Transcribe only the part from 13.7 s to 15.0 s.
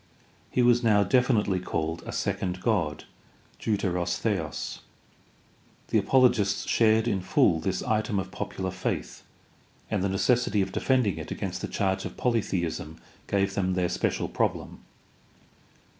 their special problem.